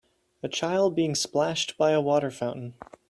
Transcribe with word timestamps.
A 0.41 0.47
child 0.49 0.95
being 0.95 1.13
splashed 1.13 1.77
by 1.77 1.91
a 1.91 2.01
water 2.01 2.31
fountain. 2.31 2.73